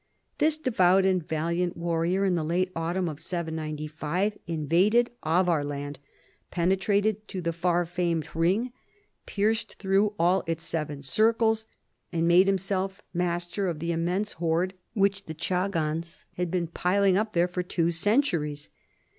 This 0.39 0.57
devout 0.57 1.05
and 1.05 1.23
valiant 1.23 1.77
warrior, 1.77 2.25
in 2.25 2.33
the 2.33 2.43
late 2.43 2.71
autumn 2.75 3.07
of 3.07 3.19
795, 3.19 4.35
invaded 4.47 5.11
Avar 5.21 5.63
land, 5.63 5.99
penetrated 6.49 7.27
to 7.27 7.39
the 7.39 7.53
far 7.53 7.85
famed 7.85 8.25
Hring, 8.33 8.71
pierced 9.27 9.75
through 9.77 10.15
all 10.17 10.43
its 10.47 10.63
seven 10.63 11.03
circles, 11.03 11.67
and 12.11 12.27
made 12.27 12.47
himself 12.47 13.03
mas 13.13 13.45
ter 13.45 13.67
of 13.67 13.77
the 13.77 13.91
immense 13.91 14.31
hoard 14.33 14.73
which 14.93 15.25
the 15.25 15.35
chagans 15.35 16.25
had 16.33 16.49
been 16.49 16.65
piling 16.65 17.15
up 17.15 17.33
there 17.33 17.47
for 17.47 17.61
two 17.61 17.91
centuries. 17.91 18.71